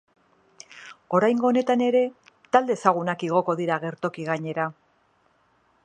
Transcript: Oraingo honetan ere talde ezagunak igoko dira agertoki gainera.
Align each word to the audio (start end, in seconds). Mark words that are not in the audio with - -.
Oraingo 1.17 1.47
honetan 1.49 1.83
ere 1.89 2.01
talde 2.57 2.79
ezagunak 2.79 3.27
igoko 3.29 3.57
dira 3.61 3.77
agertoki 3.79 4.27
gainera. 4.33 4.71